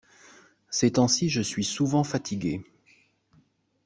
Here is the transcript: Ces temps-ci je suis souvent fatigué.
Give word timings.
Ces 0.71 0.93
temps-ci 0.93 1.29
je 1.29 1.43
suis 1.43 1.63
souvent 1.63 2.03
fatigué. 2.03 2.63